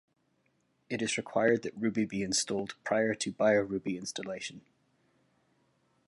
[0.89, 4.61] It is required that Ruby be installed prior to BioRuby installation.